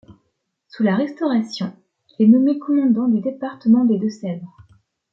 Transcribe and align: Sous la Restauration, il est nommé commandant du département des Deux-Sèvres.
Sous 0.67 0.81
la 0.81 0.95
Restauration, 0.95 1.75
il 2.17 2.25
est 2.25 2.27
nommé 2.27 2.57
commandant 2.57 3.07
du 3.07 3.21
département 3.21 3.85
des 3.85 3.99
Deux-Sèvres. 3.99 4.57